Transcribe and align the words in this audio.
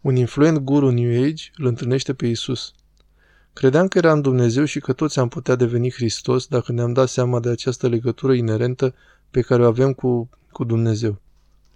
Un 0.00 0.16
influent 0.16 0.58
guru 0.58 0.90
New 0.90 1.22
Age 1.24 1.44
îl 1.56 1.66
întâlnește 1.66 2.14
pe 2.14 2.26
Isus. 2.26 2.72
Credeam 3.52 3.88
că 3.88 3.98
era 3.98 4.12
în 4.12 4.20
Dumnezeu 4.20 4.64
și 4.64 4.80
că 4.80 4.92
toți 4.92 5.18
am 5.18 5.28
putea 5.28 5.54
deveni 5.54 5.92
Hristos 5.92 6.46
dacă 6.46 6.72
ne-am 6.72 6.92
dat 6.92 7.08
seama 7.08 7.40
de 7.40 7.48
această 7.48 7.88
legătură 7.88 8.32
inerentă 8.32 8.94
pe 9.30 9.40
care 9.40 9.62
o 9.62 9.66
avem 9.66 9.92
cu, 9.92 10.30
cu 10.50 10.64
Dumnezeu. 10.64 11.20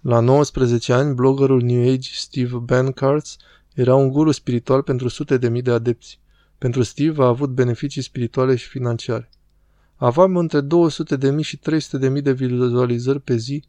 La 0.01 0.19
19 0.19 0.93
ani, 0.93 1.13
bloggerul 1.13 1.61
New 1.61 1.91
Age 1.91 2.09
Steve 2.13 2.57
Bancarts 2.57 3.37
era 3.73 3.95
un 3.95 4.09
guru 4.09 4.31
spiritual 4.31 4.81
pentru 4.81 5.07
sute 5.07 5.37
de 5.37 5.49
mii 5.49 5.61
de 5.61 5.71
adepți. 5.71 6.19
Pentru 6.57 6.83
Steve 6.83 7.23
a 7.23 7.27
avut 7.27 7.49
beneficii 7.49 8.01
spirituale 8.01 8.55
și 8.55 8.67
financiare. 8.67 9.29
Aveam 9.95 10.37
între 10.37 10.61
200 10.61 11.15
de 11.15 11.31
mii 11.31 11.43
și 11.43 11.57
300 11.57 11.97
de 11.97 12.09
mii 12.09 12.21
de 12.21 12.31
vizualizări 12.31 13.19
pe 13.21 13.35
zi, 13.35 13.63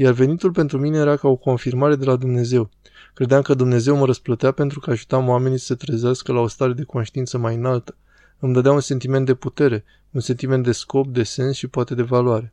iar 0.00 0.12
venitul 0.12 0.52
pentru 0.52 0.78
mine 0.78 0.98
era 0.98 1.16
ca 1.16 1.28
o 1.28 1.36
confirmare 1.36 1.96
de 1.96 2.04
la 2.04 2.16
Dumnezeu. 2.16 2.70
Credeam 3.14 3.42
că 3.42 3.54
Dumnezeu 3.54 3.96
mă 3.96 4.04
răsplătea 4.04 4.50
pentru 4.50 4.80
că 4.80 4.90
ajutam 4.90 5.28
oamenii 5.28 5.58
să 5.58 5.64
se 5.64 5.74
trezească 5.74 6.32
la 6.32 6.40
o 6.40 6.46
stare 6.46 6.72
de 6.72 6.82
conștiință 6.82 7.38
mai 7.38 7.54
înaltă. 7.54 7.96
Îmi 8.38 8.52
dădea 8.52 8.72
un 8.72 8.80
sentiment 8.80 9.26
de 9.26 9.34
putere, 9.34 9.84
un 10.10 10.20
sentiment 10.20 10.64
de 10.64 10.72
scop, 10.72 11.06
de 11.06 11.22
sens 11.22 11.56
și 11.56 11.66
poate 11.66 11.94
de 11.94 12.02
valoare. 12.02 12.52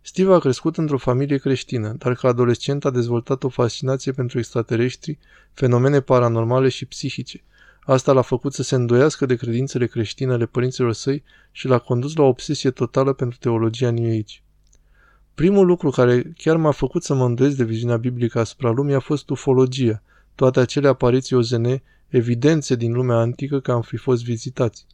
Steve 0.00 0.34
a 0.34 0.38
crescut 0.38 0.76
într-o 0.76 0.98
familie 0.98 1.36
creștină, 1.36 1.94
dar 1.98 2.14
ca 2.14 2.28
adolescent 2.28 2.84
a 2.84 2.90
dezvoltat 2.90 3.42
o 3.44 3.48
fascinație 3.48 4.12
pentru 4.12 4.38
extraterestri, 4.38 5.18
fenomene 5.52 6.00
paranormale 6.00 6.68
și 6.68 6.84
psihice. 6.84 7.44
Asta 7.80 8.12
l-a 8.12 8.22
făcut 8.22 8.52
să 8.52 8.62
se 8.62 8.74
îndoiască 8.74 9.26
de 9.26 9.34
credințele 9.34 9.86
creștine 9.86 10.32
ale 10.32 10.46
părinților 10.46 10.92
săi 10.92 11.22
și 11.52 11.66
l-a 11.66 11.78
condus 11.78 12.16
la 12.16 12.22
o 12.22 12.28
obsesie 12.28 12.70
totală 12.70 13.12
pentru 13.12 13.38
teologia 13.38 13.90
New 13.90 14.18
Age. 14.18 14.36
Primul 15.36 15.66
lucru 15.66 15.90
care 15.90 16.32
chiar 16.36 16.56
m-a 16.56 16.70
făcut 16.70 17.02
să 17.02 17.14
mă 17.14 17.24
îndoiesc 17.24 17.56
de 17.56 17.64
viziunea 17.64 17.96
biblică 17.96 18.38
asupra 18.38 18.70
lumii 18.70 18.94
a 18.94 19.00
fost 19.00 19.30
ufologia, 19.30 20.02
toate 20.34 20.60
acele 20.60 20.88
apariții 20.88 21.36
ozene, 21.36 21.82
evidențe 22.08 22.74
din 22.74 22.92
lumea 22.92 23.16
antică 23.16 23.60
că 23.60 23.72
am 23.72 23.82
fi 23.82 23.96
fost 23.96 24.24
vizitați 24.24 24.86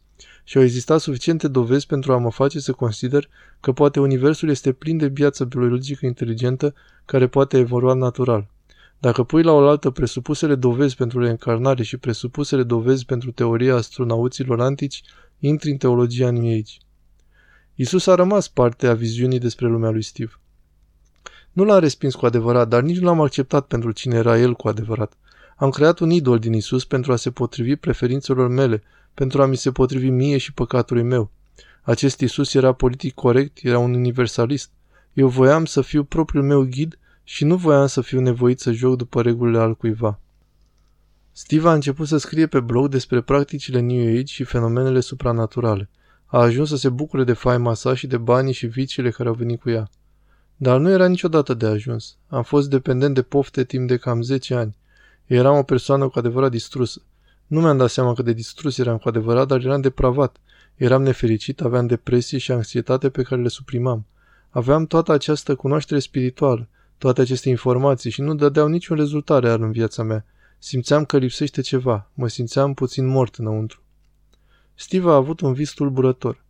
și 0.43 0.57
au 0.57 0.63
existat 0.63 0.99
suficiente 0.99 1.47
dovezi 1.47 1.85
pentru 1.85 2.13
a 2.13 2.17
mă 2.17 2.31
face 2.31 2.59
să 2.59 2.71
consider 2.71 3.29
că 3.59 3.71
poate 3.71 3.99
universul 3.99 4.49
este 4.49 4.71
plin 4.71 4.97
de 4.97 5.07
viață 5.07 5.45
biologică 5.45 6.05
inteligentă 6.05 6.73
care 7.05 7.27
poate 7.27 7.57
evolua 7.57 7.93
natural. 7.93 8.47
Dacă 8.99 9.23
pui 9.23 9.43
la 9.43 9.51
oaltă 9.51 9.89
presupusele 9.89 10.55
dovezi 10.55 10.95
pentru 10.95 11.19
reîncarnare 11.19 11.83
și 11.83 11.97
presupusele 11.97 12.63
dovezi 12.63 13.05
pentru 13.05 13.31
teoria 13.31 13.75
astronauților 13.75 14.61
antici, 14.61 15.01
intri 15.39 15.71
în 15.71 15.77
teologia 15.77 16.31
New 16.31 16.51
Age. 16.51 16.73
Isus 17.75 18.07
a 18.07 18.15
rămas 18.15 18.47
parte 18.47 18.87
a 18.87 18.93
viziunii 18.93 19.39
despre 19.39 19.67
lumea 19.67 19.89
lui 19.89 20.01
Steve. 20.01 20.31
Nu 21.51 21.63
l-am 21.63 21.79
respins 21.79 22.15
cu 22.15 22.25
adevărat, 22.25 22.67
dar 22.67 22.81
nici 22.81 22.99
nu 22.99 23.05
l-am 23.05 23.21
acceptat 23.21 23.65
pentru 23.65 23.91
cine 23.91 24.15
era 24.15 24.39
el 24.39 24.53
cu 24.53 24.67
adevărat. 24.67 25.13
Am 25.55 25.69
creat 25.69 25.99
un 25.99 26.09
idol 26.09 26.39
din 26.39 26.53
Isus 26.53 26.85
pentru 26.85 27.11
a 27.11 27.15
se 27.15 27.31
potrivi 27.31 27.75
preferințelor 27.75 28.47
mele, 28.47 28.83
pentru 29.13 29.41
a 29.41 29.45
mi 29.45 29.57
se 29.57 29.71
potrivi 29.71 30.09
mie 30.09 30.37
și 30.37 30.53
păcatului 30.53 31.03
meu. 31.03 31.31
Acest 31.81 32.19
Isus 32.19 32.53
era 32.53 32.73
politic 32.73 33.13
corect, 33.13 33.57
era 33.61 33.77
un 33.77 33.93
universalist. 33.93 34.71
Eu 35.13 35.27
voiam 35.27 35.65
să 35.65 35.81
fiu 35.81 36.03
propriul 36.03 36.43
meu 36.43 36.61
ghid 36.61 36.99
și 37.23 37.43
nu 37.43 37.55
voiam 37.55 37.87
să 37.87 38.01
fiu 38.01 38.19
nevoit 38.19 38.59
să 38.59 38.71
joc 38.71 38.97
după 38.97 39.21
regulile 39.21 39.59
al 39.59 39.75
cuiva. 39.75 40.19
Steve 41.31 41.69
a 41.69 41.73
început 41.73 42.07
să 42.07 42.17
scrie 42.17 42.47
pe 42.47 42.59
blog 42.59 42.87
despre 42.87 43.21
practicile 43.21 43.79
New 43.79 44.07
Age 44.07 44.33
și 44.33 44.43
fenomenele 44.43 44.99
supranaturale. 44.99 45.89
A 46.33 46.39
ajuns 46.39 46.69
să 46.69 46.75
se 46.75 46.89
bucure 46.89 47.23
de 47.23 47.33
faima 47.33 47.73
sa 47.73 47.93
și 47.93 48.07
de 48.07 48.17
banii 48.17 48.53
și 48.53 48.65
viciile 48.65 49.09
care 49.09 49.29
au 49.29 49.35
venit 49.35 49.61
cu 49.61 49.69
ea. 49.69 49.89
Dar 50.55 50.79
nu 50.79 50.89
era 50.89 51.07
niciodată 51.07 51.53
de 51.53 51.65
ajuns. 51.65 52.17
Am 52.27 52.43
fost 52.43 52.69
dependent 52.69 53.13
de 53.13 53.21
pofte 53.21 53.63
timp 53.63 53.87
de 53.87 53.97
cam 53.97 54.21
10 54.21 54.55
ani. 54.55 54.75
Eram 55.25 55.57
o 55.57 55.63
persoană 55.63 56.07
cu 56.07 56.19
adevărat 56.19 56.51
distrusă. 56.51 57.01
Nu 57.47 57.61
mi-am 57.61 57.77
dat 57.77 57.89
seama 57.89 58.13
cât 58.13 58.25
de 58.25 58.33
distrus 58.33 58.77
eram 58.77 58.97
cu 58.97 59.07
adevărat, 59.07 59.47
dar 59.47 59.65
eram 59.65 59.81
depravat. 59.81 60.37
Eram 60.75 61.03
nefericit, 61.03 61.61
aveam 61.61 61.87
depresie 61.87 62.37
și 62.37 62.51
anxietate 62.51 63.09
pe 63.09 63.21
care 63.21 63.41
le 63.41 63.47
suprimam. 63.47 64.05
Aveam 64.49 64.85
toată 64.85 65.11
această 65.11 65.55
cunoaștere 65.55 65.99
spirituală, 65.99 66.67
toate 66.97 67.21
aceste 67.21 67.49
informații 67.49 68.09
și 68.09 68.21
nu 68.21 68.35
dădeau 68.35 68.67
niciun 68.67 68.97
rezultat 68.97 69.41
real 69.41 69.61
în 69.61 69.71
viața 69.71 70.03
mea. 70.03 70.25
Simțeam 70.59 71.05
că 71.05 71.17
lipsește 71.17 71.61
ceva, 71.61 72.09
mă 72.13 72.27
simțeam 72.27 72.73
puțin 72.73 73.07
mort 73.07 73.35
înăuntru. 73.35 73.82
Steve 74.75 75.09
a 75.09 75.15
avut 75.15 75.39
un 75.39 75.53
vis 75.53 75.71
tulburător. 75.71 76.43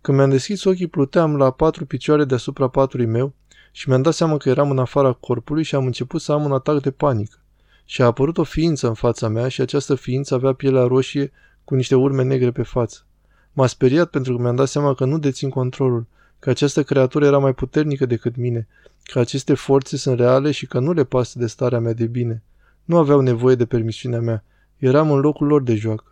Când 0.00 0.16
mi-am 0.16 0.30
deschis 0.30 0.64
ochii, 0.64 0.86
pluteam 0.86 1.36
la 1.36 1.50
patru 1.50 1.86
picioare 1.86 2.24
deasupra 2.24 2.68
patului 2.68 3.06
meu 3.06 3.34
și 3.72 3.88
mi-am 3.88 4.02
dat 4.02 4.14
seama 4.14 4.36
că 4.36 4.48
eram 4.48 4.70
în 4.70 4.78
afara 4.78 5.12
corpului 5.12 5.62
și 5.62 5.74
am 5.74 5.86
început 5.86 6.20
să 6.20 6.32
am 6.32 6.44
un 6.44 6.52
atac 6.52 6.82
de 6.82 6.90
panică. 6.90 7.38
Și 7.84 8.02
a 8.02 8.04
apărut 8.04 8.38
o 8.38 8.42
ființă 8.42 8.86
în 8.86 8.94
fața 8.94 9.28
mea 9.28 9.48
și 9.48 9.60
această 9.60 9.94
ființă 9.94 10.34
avea 10.34 10.52
pielea 10.52 10.82
roșie 10.82 11.32
cu 11.64 11.74
niște 11.74 11.94
urme 11.94 12.22
negre 12.22 12.50
pe 12.50 12.62
față. 12.62 13.04
M-a 13.52 13.66
speriat 13.66 14.10
pentru 14.10 14.36
că 14.36 14.42
mi-am 14.42 14.56
dat 14.56 14.68
seama 14.68 14.94
că 14.94 15.04
nu 15.04 15.18
dețin 15.18 15.50
controlul, 15.50 16.06
că 16.38 16.50
această 16.50 16.82
creatură 16.82 17.26
era 17.26 17.38
mai 17.38 17.54
puternică 17.54 18.06
decât 18.06 18.36
mine, 18.36 18.68
că 19.02 19.18
aceste 19.18 19.54
forțe 19.54 19.96
sunt 19.96 20.18
reale 20.18 20.50
și 20.50 20.66
că 20.66 20.78
nu 20.78 20.92
le 20.92 21.04
pasă 21.04 21.38
de 21.38 21.46
starea 21.46 21.80
mea 21.80 21.92
de 21.92 22.06
bine. 22.06 22.42
Nu 22.84 22.96
aveau 22.96 23.20
nevoie 23.20 23.54
de 23.54 23.66
permisiunea 23.66 24.20
mea. 24.20 24.44
Eram 24.76 25.10
în 25.10 25.20
locul 25.20 25.46
lor 25.46 25.62
de 25.62 25.74
joacă. 25.74 26.09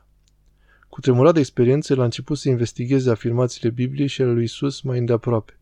Cu 0.99 1.05
tremurat 1.05 1.35
de 1.35 1.41
experiență, 1.41 1.93
el 1.93 2.01
a 2.01 2.05
început 2.05 2.39
să 2.39 2.49
investigheze 2.49 3.11
afirmațiile 3.11 3.71
Bibliei 3.71 4.07
și 4.09 4.23
ale 4.23 4.33
lui 4.33 4.43
Isus 4.43 4.81
mai 4.81 4.99
îndeaproape. 4.99 5.59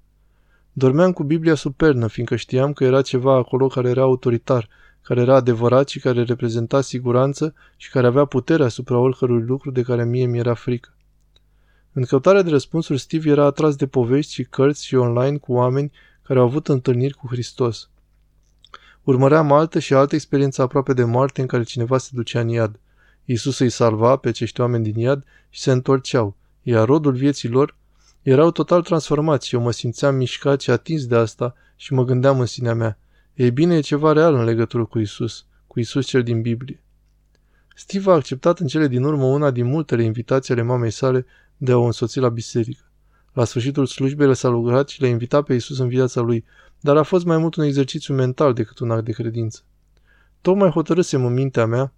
Dormeam 0.73 1.13
cu 1.13 1.23
Biblia 1.23 1.55
supernă, 1.55 2.07
fiindcă 2.07 2.37
știam 2.37 2.73
că 2.73 2.85
era 2.85 3.03
ceva 3.03 3.35
acolo 3.35 3.67
care 3.67 3.89
era 3.89 4.03
autoritar, 4.03 4.69
care 5.03 5.21
era 5.21 5.35
adevărat 5.35 5.89
și 5.89 6.01
care 6.01 6.23
reprezenta 6.23 6.81
siguranță 6.81 7.55
și 7.77 7.91
care 7.91 8.07
avea 8.07 8.25
putere 8.25 8.65
asupra 8.65 8.99
oricărui 8.99 9.43
lucru 9.43 9.71
de 9.71 9.83
care 9.83 10.05
mie 10.05 10.27
mi 10.27 10.39
era 10.39 10.55
frică. 10.55 10.95
În 11.93 12.05
căutarea 12.05 12.43
de 12.43 12.51
răspunsuri, 12.51 12.99
Steve 12.99 13.31
era 13.31 13.45
atras 13.45 13.77
de 13.77 13.87
povești 13.87 14.33
și 14.33 14.45
cărți 14.45 14.87
și 14.87 14.95
online 14.95 15.37
cu 15.37 15.53
oameni 15.53 15.93
care 16.23 16.39
au 16.39 16.45
avut 16.45 16.69
întâlniri 16.69 17.15
cu 17.15 17.27
Hristos. 17.27 17.91
Urmăream 19.03 19.53
alte 19.53 19.79
și 19.79 19.95
alte 19.95 20.15
experiențe 20.15 20.63
aproape 20.63 20.93
de 20.93 21.05
moarte 21.05 21.41
în 21.41 21.47
care 21.47 21.63
cineva 21.63 21.99
se 21.99 22.11
ducea 22.13 22.41
în 22.41 22.49
iad. 22.49 22.79
Iisus 23.29 23.59
îi 23.59 23.71
salva 23.71 24.17
pe 24.17 24.29
acești 24.29 24.61
oameni 24.61 24.85
din 24.85 24.99
iad 24.99 25.25
și 25.49 25.61
se 25.61 25.71
întorceau, 25.71 26.37
iar 26.63 26.87
rodul 26.87 27.13
vieții 27.13 27.49
lor 27.49 27.77
erau 28.23 28.51
total 28.51 28.83
transformați 28.83 29.49
și 29.49 29.55
eu 29.55 29.61
mă 29.61 29.71
simțeam 29.71 30.15
mișcat 30.15 30.61
și 30.61 30.71
atins 30.71 31.07
de 31.07 31.17
asta 31.17 31.55
și 31.77 31.93
mă 31.93 32.05
gândeam 32.05 32.41
în 32.41 32.47
sinea 32.47 32.75
mea. 32.75 32.99
Ei 33.35 33.51
bine, 33.51 33.77
e 33.77 33.81
ceva 33.81 34.13
real 34.13 34.35
în 34.35 34.45
legătură 34.45 34.85
cu 34.85 34.99
Isus, 34.99 35.45
cu 35.67 35.81
Isus 35.81 36.07
cel 36.07 36.23
din 36.23 36.43
Biblie. 36.43 36.83
Steve 37.75 38.11
a 38.11 38.15
acceptat 38.15 38.59
în 38.59 38.67
cele 38.67 38.89
din 38.89 39.05
urmă 39.05 39.25
una 39.25 39.51
din 39.51 39.67
multele 39.67 40.03
invitații 40.03 40.55
ale 40.55 40.63
mamei 40.63 40.91
sale 40.91 41.27
de 41.57 41.73
a 41.73 41.77
o 41.77 41.85
însoți 41.85 42.19
la 42.19 42.29
biserică. 42.29 42.91
La 43.33 43.45
sfârșitul 43.45 43.87
slujbei 43.87 44.35
s-a 44.35 44.49
lucrat 44.49 44.89
și 44.89 45.01
l-a 45.01 45.07
invitat 45.07 45.45
pe 45.45 45.55
Isus 45.55 45.79
în 45.79 45.89
viața 45.89 46.21
lui, 46.21 46.45
dar 46.81 46.97
a 46.97 47.03
fost 47.03 47.25
mai 47.25 47.39
mult 47.39 47.55
un 47.55 47.65
exercițiu 47.65 48.15
mental 48.15 48.53
decât 48.53 48.79
un 48.79 48.91
act 48.91 49.05
de 49.05 49.13
credință. 49.13 49.61
Tocmai 50.41 50.71
hotărâsem 50.71 51.25
în 51.25 51.33
mintea 51.33 51.67
mea, 51.67 51.93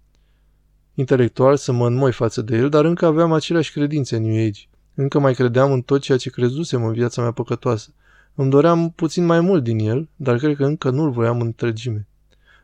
intelectual, 0.99 1.57
să 1.57 1.71
mă 1.71 1.87
înmoi 1.87 2.11
față 2.11 2.41
de 2.41 2.57
el, 2.57 2.69
dar 2.69 2.85
încă 2.85 3.05
aveam 3.05 3.33
aceleași 3.33 3.71
credințe 3.71 4.15
în 4.15 4.23
New 4.23 4.47
Age. 4.47 4.61
Încă 4.93 5.19
mai 5.19 5.33
credeam 5.33 5.71
în 5.71 5.81
tot 5.81 6.01
ceea 6.01 6.17
ce 6.17 6.29
crezusem 6.29 6.83
în 6.83 6.93
viața 6.93 7.21
mea 7.21 7.31
păcătoasă. 7.31 7.93
Îmi 8.35 8.49
doream 8.49 8.91
puțin 8.95 9.25
mai 9.25 9.39
mult 9.39 9.63
din 9.63 9.79
el, 9.79 10.07
dar 10.15 10.37
cred 10.37 10.55
că 10.55 10.65
încă 10.65 10.89
nu-l 10.89 11.11
voiam 11.11 11.39
în 11.39 11.45
întregime. 11.45 12.07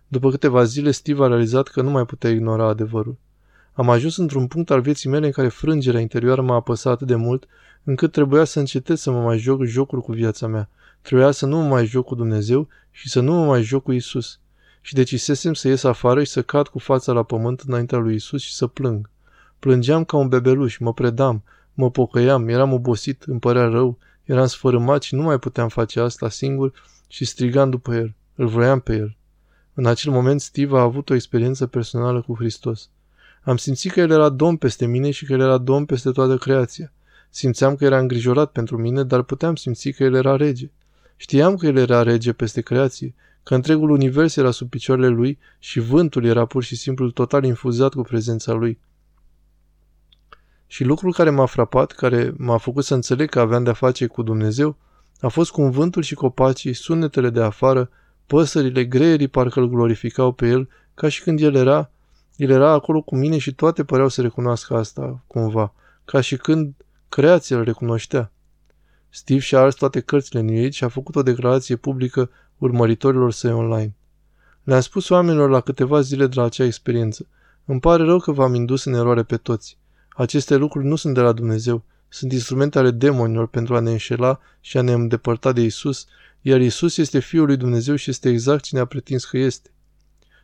După 0.07 0.29
câteva 0.29 0.63
zile, 0.63 0.91
Steve 0.91 1.23
a 1.23 1.27
realizat 1.27 1.67
că 1.67 1.81
nu 1.81 1.89
mai 1.89 2.05
putea 2.05 2.29
ignora 2.29 2.67
adevărul. 2.67 3.17
Am 3.73 3.89
ajuns 3.89 4.17
într-un 4.17 4.47
punct 4.47 4.69
al 4.69 4.81
vieții 4.81 5.09
mele 5.09 5.25
în 5.25 5.31
care 5.31 5.47
frângerea 5.47 5.99
interioară 5.99 6.41
m-a 6.41 6.55
apăsat 6.55 6.93
atât 6.93 7.07
de 7.07 7.15
mult, 7.15 7.45
încât 7.83 8.11
trebuia 8.11 8.43
să 8.43 8.59
încetez 8.59 8.99
să 8.99 9.11
mă 9.11 9.21
mai 9.21 9.37
joc 9.37 9.63
jocuri 9.63 10.01
cu 10.01 10.11
viața 10.11 10.47
mea. 10.47 10.69
Trebuia 11.01 11.31
să 11.31 11.45
nu 11.45 11.57
mă 11.57 11.67
mai 11.67 11.85
joc 11.85 12.05
cu 12.05 12.15
Dumnezeu 12.15 12.67
și 12.91 13.09
să 13.09 13.19
nu 13.19 13.33
mă 13.33 13.45
mai 13.45 13.61
joc 13.61 13.83
cu 13.83 13.91
Isus. 13.91 14.39
Și 14.85 14.93
decisesem 14.93 15.53
să 15.53 15.67
ies 15.67 15.83
afară 15.83 16.23
și 16.23 16.31
să 16.31 16.41
cad 16.41 16.67
cu 16.67 16.79
fața 16.79 17.11
la 17.11 17.23
pământ 17.23 17.59
înaintea 17.59 17.97
lui 17.97 18.15
Isus 18.15 18.41
și 18.41 18.53
să 18.53 18.67
plâng. 18.67 19.09
Plângeam 19.59 20.03
ca 20.03 20.17
un 20.17 20.27
bebeluș, 20.27 20.77
mă 20.77 20.93
predam, 20.93 21.43
mă 21.73 21.91
pocăiam, 21.91 22.47
eram 22.47 22.73
obosit, 22.73 23.23
îmi 23.23 23.39
părea 23.39 23.65
rău, 23.65 23.97
Eram 24.25 24.47
sfărâmat 24.47 25.01
și 25.01 25.15
nu 25.15 25.21
mai 25.21 25.39
puteam 25.39 25.67
face 25.67 25.99
asta 25.99 26.29
singur 26.29 26.73
și 27.07 27.25
strigam 27.25 27.69
după 27.69 27.95
el. 27.95 28.13
Îl 28.35 28.47
vroiam 28.47 28.79
pe 28.79 28.95
el. 28.95 29.15
În 29.73 29.85
acel 29.85 30.11
moment 30.11 30.41
Steve 30.41 30.77
a 30.77 30.81
avut 30.81 31.09
o 31.09 31.13
experiență 31.13 31.67
personală 31.67 32.21
cu 32.21 32.35
Hristos. 32.35 32.89
Am 33.43 33.57
simțit 33.57 33.91
că 33.91 33.99
el 33.99 34.11
era 34.11 34.29
domn 34.29 34.57
peste 34.57 34.85
mine 34.85 35.11
și 35.11 35.25
că 35.25 35.33
el 35.33 35.39
era 35.39 35.57
domn 35.57 35.85
peste 35.85 36.11
toată 36.11 36.37
creația. 36.37 36.91
Simțeam 37.29 37.75
că 37.75 37.85
era 37.85 37.99
îngrijorat 37.99 38.51
pentru 38.51 38.77
mine, 38.77 39.03
dar 39.03 39.21
puteam 39.21 39.55
simți 39.55 39.89
că 39.89 40.03
el 40.03 40.13
era 40.13 40.35
rege. 40.35 40.71
Știam 41.15 41.55
că 41.55 41.65
el 41.65 41.77
era 41.77 42.03
rege 42.03 42.33
peste 42.33 42.61
creație, 42.61 43.13
că 43.43 43.55
întregul 43.55 43.89
univers 43.89 44.35
era 44.35 44.51
sub 44.51 44.69
picioarele 44.69 45.07
lui 45.07 45.39
și 45.59 45.79
vântul 45.79 46.25
era 46.25 46.45
pur 46.45 46.63
și 46.63 46.75
simplu 46.75 47.11
total 47.11 47.43
infuzat 47.43 47.93
cu 47.93 48.01
prezența 48.01 48.53
lui. 48.53 48.79
Și 50.67 50.83
lucrul 50.83 51.13
care 51.13 51.29
m-a 51.29 51.45
frapat, 51.45 51.91
care 51.91 52.33
m-a 52.37 52.57
făcut 52.57 52.85
să 52.85 52.93
înțeleg 52.93 53.29
că 53.29 53.39
aveam 53.39 53.63
de-a 53.63 53.73
face 53.73 54.07
cu 54.07 54.23
Dumnezeu, 54.23 54.77
a 55.19 55.27
fost 55.27 55.51
cum 55.51 55.69
vântul 55.69 56.01
și 56.01 56.15
copacii, 56.15 56.73
sunetele 56.73 57.29
de 57.29 57.41
afară, 57.41 57.89
păsările, 58.25 58.85
greierii 58.85 59.27
parcă 59.27 59.59
îl 59.59 59.69
glorificau 59.69 60.31
pe 60.31 60.47
el, 60.47 60.69
ca 60.93 61.09
și 61.09 61.21
când 61.21 61.41
el 61.41 61.55
era, 61.55 61.89
El 62.35 62.49
era 62.49 62.71
acolo 62.71 63.01
cu 63.01 63.15
mine 63.15 63.37
și 63.37 63.53
toate 63.53 63.83
păreau 63.83 64.07
să 64.07 64.21
recunoască 64.21 64.75
asta, 64.75 65.23
cumva, 65.27 65.73
ca 66.05 66.21
și 66.21 66.37
când 66.37 66.73
creația 67.09 67.57
îl 67.57 67.63
recunoștea. 67.63 68.31
Steve 69.15 69.39
și-a 69.39 69.59
ars 69.59 69.75
toate 69.75 69.99
cărțile 69.99 70.39
în 70.39 70.47
ei 70.47 70.71
și 70.71 70.83
a 70.83 70.87
făcut 70.87 71.15
o 71.15 71.23
declarație 71.23 71.75
publică 71.75 72.29
urmăritorilor 72.57 73.31
săi 73.31 73.51
online. 73.51 73.95
Le-am 74.63 74.79
spus 74.79 75.09
oamenilor 75.09 75.49
la 75.49 75.61
câteva 75.61 76.01
zile 76.01 76.27
de 76.27 76.33
la 76.35 76.43
acea 76.43 76.63
experiență. 76.63 77.27
Îmi 77.65 77.79
pare 77.79 78.03
rău 78.03 78.19
că 78.19 78.31
v-am 78.31 78.53
indus 78.53 78.83
în 78.83 78.93
eroare 78.93 79.23
pe 79.23 79.37
toți. 79.37 79.77
Aceste 80.09 80.55
lucruri 80.55 80.85
nu 80.85 80.95
sunt 80.95 81.13
de 81.13 81.19
la 81.19 81.31
Dumnezeu, 81.31 81.83
sunt 82.07 82.31
instrumente 82.31 82.79
ale 82.79 82.91
demonilor 82.91 83.47
pentru 83.47 83.75
a 83.75 83.79
ne 83.79 83.91
înșela 83.91 84.39
și 84.61 84.77
a 84.77 84.81
ne 84.81 84.91
îndepărta 84.91 85.51
de 85.51 85.61
Isus, 85.61 86.05
iar 86.41 86.61
Isus 86.61 86.97
este 86.97 87.19
Fiul 87.19 87.45
lui 87.45 87.57
Dumnezeu 87.57 87.95
și 87.95 88.09
este 88.09 88.29
exact 88.29 88.63
cine 88.63 88.79
a 88.79 88.85
pretins 88.85 89.25
că 89.25 89.37
este. 89.37 89.69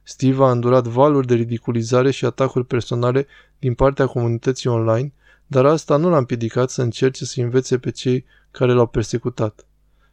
Steve 0.04 0.44
a 0.44 0.52
îndurat 0.52 0.88
valuri 0.88 1.28
de 1.28 1.34
ridiculizare 1.34 2.12
și 2.12 2.26
atacuri 2.26 2.66
personale 2.66 3.28
din 3.60 3.74
partea 3.74 4.06
comunității 4.06 4.70
online, 4.70 5.14
dar 5.52 5.66
asta 5.66 5.96
nu 5.96 6.10
l-a 6.10 6.18
împiedicat 6.18 6.70
să 6.70 6.82
încerce 6.82 7.26
să 7.26 7.42
învețe 7.42 7.78
pe 7.78 7.92
cei 7.92 8.26
care 8.52 8.72
l-au 8.72 8.88
persecutat. 8.88 9.66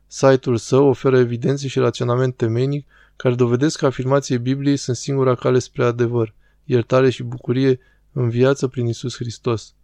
Site-ul 0.07 0.57
său 0.57 0.87
oferă 0.87 1.19
evidențe 1.19 1.69
și 1.69 1.79
raționament 1.79 2.37
temeinic 2.37 2.87
care 3.17 3.35
dovedesc 3.35 3.79
că 3.79 3.87
afirmației 3.87 4.39
Bibliei 4.39 4.77
sunt 4.77 4.97
singura 4.97 5.35
cale 5.35 5.59
spre 5.59 5.85
adevăr, 5.85 6.35
iertare 6.65 7.11
și 7.11 7.23
bucurie 7.23 7.79
în 8.13 8.29
viață 8.29 8.69
prin 8.69 8.87
Isus 8.87 9.17
Hristos. 9.17 9.75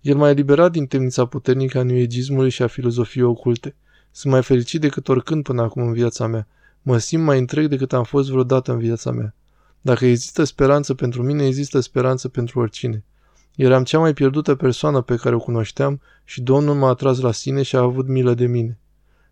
El 0.00 0.16
m-a 0.16 0.28
eliberat 0.28 0.72
din 0.72 0.86
temnița 0.86 1.26
puternică 1.26 1.78
a 1.78 1.82
nuegismului 1.82 2.50
și 2.50 2.62
a 2.62 2.66
filozofiei 2.66 3.24
oculte. 3.24 3.74
Sunt 4.10 4.32
mai 4.32 4.42
fericit 4.42 4.80
decât 4.80 5.08
oricând 5.08 5.42
până 5.42 5.62
acum 5.62 5.82
în 5.82 5.92
viața 5.92 6.26
mea. 6.26 6.46
Mă 6.82 6.98
simt 6.98 7.24
mai 7.24 7.38
întreg 7.38 7.66
decât 7.66 7.92
am 7.92 8.04
fost 8.04 8.30
vreodată 8.30 8.72
în 8.72 8.78
viața 8.78 9.10
mea. 9.10 9.34
Dacă 9.80 10.06
există 10.06 10.44
speranță 10.44 10.94
pentru 10.94 11.22
mine, 11.22 11.46
există 11.46 11.80
speranță 11.80 12.28
pentru 12.28 12.60
oricine. 12.60 13.04
Eram 13.56 13.84
cea 13.84 13.98
mai 13.98 14.14
pierdută 14.14 14.54
persoană 14.54 15.00
pe 15.00 15.16
care 15.16 15.34
o 15.34 15.38
cunoșteam 15.38 16.00
și 16.24 16.40
Domnul 16.40 16.74
m-a 16.74 16.88
atras 16.88 17.20
la 17.20 17.32
sine 17.32 17.62
și 17.62 17.76
a 17.76 17.80
avut 17.80 18.08
milă 18.08 18.34
de 18.34 18.46
mine. 18.46 18.78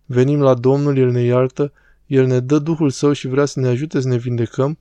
Venim 0.06 0.41
la 0.41 0.55
Domnul, 0.55 0.97
El 0.97 1.11
ne 1.11 1.23
iartă, 1.23 1.73
El 2.06 2.26
ne 2.26 2.41
dă 2.41 2.59
Duhul 2.59 2.91
Său 2.91 3.12
și 3.12 3.29
vrea 3.29 3.44
să 3.44 3.61
ne 3.61 3.69
ajute 3.69 4.00
să 4.00 4.09
ne 4.09 4.17
vindecăm 4.17 4.79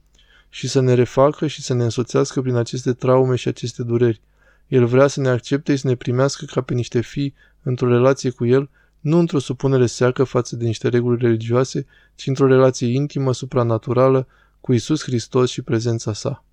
și 0.49 0.67
să 0.67 0.79
ne 0.79 0.93
refacă 0.93 1.47
și 1.47 1.61
să 1.61 1.73
ne 1.73 1.83
însoțească 1.83 2.41
prin 2.41 2.55
aceste 2.55 2.93
traume 2.93 3.35
și 3.35 3.47
aceste 3.47 3.83
dureri. 3.83 4.21
El 4.67 4.85
vrea 4.85 5.07
să 5.07 5.21
ne 5.21 5.29
accepte 5.29 5.75
și 5.75 5.81
să 5.81 5.87
ne 5.87 5.95
primească 5.95 6.45
ca 6.45 6.61
pe 6.61 6.73
niște 6.73 7.01
fii 7.01 7.33
într-o 7.63 7.87
relație 7.87 8.29
cu 8.29 8.45
El, 8.45 8.69
nu 8.99 9.17
într-o 9.17 9.39
supunere 9.39 9.85
seacă 9.85 10.23
față 10.23 10.55
de 10.55 10.65
niște 10.65 10.87
reguli 10.87 11.21
religioase, 11.21 11.85
ci 12.15 12.27
într-o 12.27 12.47
relație 12.47 12.87
intimă, 12.87 13.33
supranaturală, 13.33 14.27
cu 14.61 14.73
Isus 14.73 15.03
Hristos 15.03 15.49
și 15.49 15.61
prezența 15.61 16.13
sa. 16.13 16.43